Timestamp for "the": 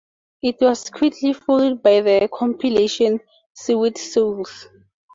2.01-2.27